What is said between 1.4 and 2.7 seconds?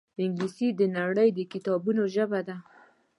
کتابونو ژبه ده